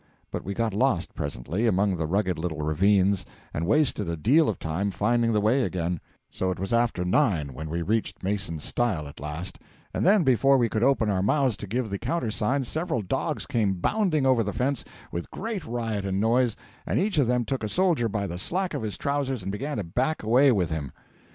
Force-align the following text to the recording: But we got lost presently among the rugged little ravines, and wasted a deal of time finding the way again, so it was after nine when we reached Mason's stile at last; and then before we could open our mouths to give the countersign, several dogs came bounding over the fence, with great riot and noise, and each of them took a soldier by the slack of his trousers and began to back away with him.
But 0.31 0.43
we 0.43 0.55
got 0.55 0.73
lost 0.73 1.13
presently 1.13 1.67
among 1.67 1.95
the 1.95 2.07
rugged 2.07 2.39
little 2.39 2.63
ravines, 2.63 3.23
and 3.53 3.67
wasted 3.67 4.09
a 4.09 4.17
deal 4.17 4.49
of 4.49 4.57
time 4.57 4.89
finding 4.89 5.31
the 5.31 5.39
way 5.39 5.61
again, 5.61 5.99
so 6.31 6.49
it 6.49 6.57
was 6.59 6.73
after 6.73 7.05
nine 7.05 7.53
when 7.53 7.69
we 7.69 7.83
reached 7.83 8.23
Mason's 8.23 8.63
stile 8.63 9.07
at 9.07 9.19
last; 9.19 9.59
and 9.93 10.03
then 10.03 10.23
before 10.23 10.57
we 10.57 10.69
could 10.69 10.81
open 10.81 11.11
our 11.11 11.21
mouths 11.21 11.55
to 11.57 11.67
give 11.67 11.91
the 11.91 11.99
countersign, 11.99 12.63
several 12.63 13.03
dogs 13.03 13.45
came 13.45 13.75
bounding 13.75 14.25
over 14.25 14.41
the 14.41 14.53
fence, 14.53 14.83
with 15.11 15.29
great 15.29 15.63
riot 15.65 16.03
and 16.03 16.19
noise, 16.19 16.55
and 16.87 16.97
each 16.99 17.19
of 17.19 17.27
them 17.27 17.45
took 17.45 17.63
a 17.63 17.69
soldier 17.69 18.09
by 18.09 18.25
the 18.25 18.39
slack 18.39 18.73
of 18.73 18.81
his 18.81 18.97
trousers 18.97 19.43
and 19.43 19.51
began 19.51 19.77
to 19.77 19.83
back 19.83 20.23
away 20.23 20.51
with 20.51 20.71
him. 20.71 20.91